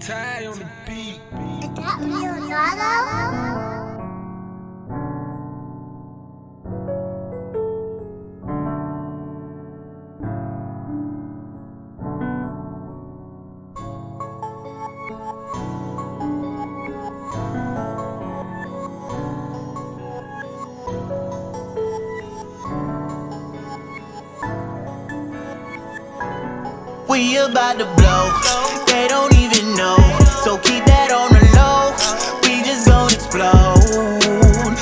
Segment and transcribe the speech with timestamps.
[0.00, 1.20] Ty on the beat.
[1.62, 2.92] Is that Leonardo?
[27.08, 28.84] We about to blow.
[28.86, 29.49] They don't even know.
[30.42, 31.92] So keep that on the low.
[32.48, 33.76] We just gon' explode.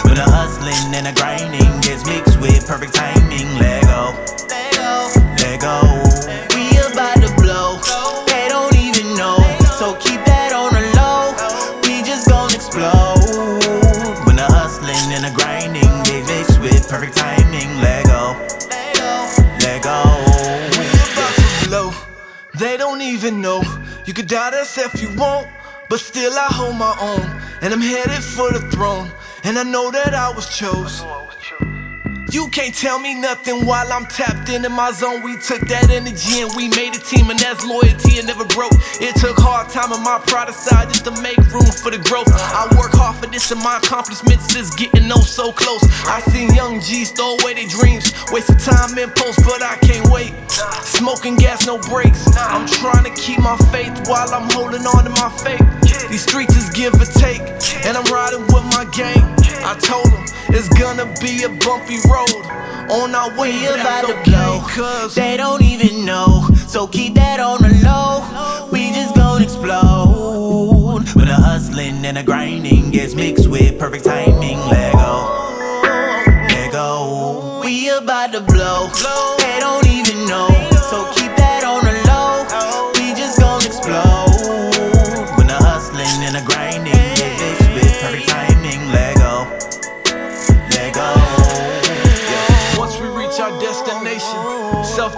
[0.07, 4.15] When the hustling and the grinding gets mixed with perfect timing, let go.
[5.43, 5.83] Let go.
[6.55, 7.83] We about to blow.
[8.31, 9.43] They don't even know.
[9.75, 11.35] So keep that on the low.
[11.83, 13.19] We just gon' explode.
[14.31, 18.39] When the hustling and the grinding gets mixed with perfect timing, let go.
[18.71, 19.27] Let go.
[19.67, 20.07] Let go.
[21.19, 21.91] about to blow.
[22.55, 23.67] They don't even know.
[24.09, 25.49] You could doubt us if you want,
[25.91, 27.43] but still I hold my own.
[27.61, 29.11] And I'm headed for the throne.
[29.45, 31.05] And I know that I was chose.
[32.33, 35.23] You can't tell me nothing while I'm tapped into my zone.
[35.23, 38.73] We took that energy and we made a team, and that's loyalty and never broke.
[39.01, 42.29] It took hard time on my pride aside just to make room for the growth.
[42.33, 45.85] I work hard for this, and my accomplishments is getting oh so close.
[46.05, 50.09] I seen young G's throw away their dreams, wasting time in post, but I can't
[50.09, 50.33] wait.
[50.85, 52.29] Smoking gas, no brakes.
[52.37, 56.09] I'm trying keep my faith while I'm holding on to my faith.
[56.09, 57.43] These streets is give or take,
[57.85, 59.25] and I'm riding with my gang.
[59.65, 60.25] I told them
[60.55, 62.45] it's gonna be a bumpy road
[62.91, 63.53] on our way.
[63.53, 64.65] We about that's to blow.
[64.69, 66.49] Cause They don't even know.
[66.67, 68.69] So keep that on the low.
[68.71, 71.05] We just gon' explode.
[71.15, 75.81] When the hustling and the grinding gets mixed with perfect timing, let go.
[76.49, 77.61] Let go.
[77.65, 78.89] We about to blow.
[79.39, 80.49] They don't even know.
[80.89, 81.18] So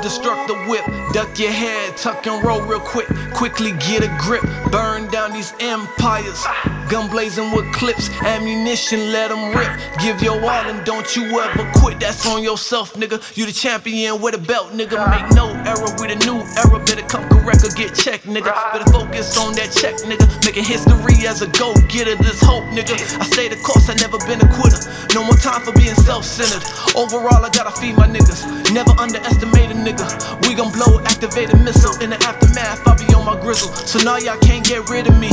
[0.03, 4.44] self-destruct the whip, duck your head, tuck and roll real quick, quickly get a grip,
[4.70, 6.44] burn down these empires.
[6.88, 9.70] Gun blazing with clips, ammunition, let them rip.
[10.03, 12.00] Give your all and don't you ever quit.
[12.00, 13.22] That's on yourself, nigga.
[13.36, 14.98] You the champion with a belt, nigga.
[15.10, 16.84] Make no error, we the new era.
[16.84, 18.50] Better come correct or get checked, nigga.
[18.72, 20.26] Better focus on that check, nigga.
[20.44, 22.16] Making history as a go getter.
[22.16, 22.98] This hope, nigga.
[23.20, 24.82] I stay the course, I never been a quitter.
[25.14, 26.62] No more time for being self-centered.
[26.97, 28.47] Overall, I gotta feed my niggas.
[28.75, 30.06] Never underestimate a nigga.
[30.47, 31.94] We gon' blow, activate a missile.
[32.02, 33.70] In the aftermath, I'll be on my grizzle.
[33.87, 35.28] So now y'all can't get rid of me.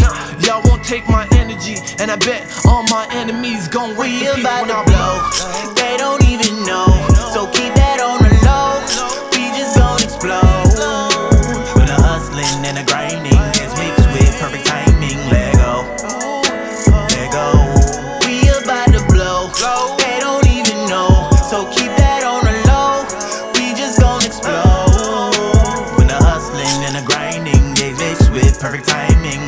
[0.45, 1.75] Y'all won't take my energy.
[1.99, 5.76] And I bet all my enemies gon' wait We the peace about when I blow.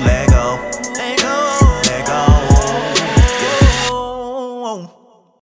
[0.09, 0.99] let go.